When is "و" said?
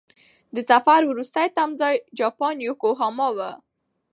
3.37-3.39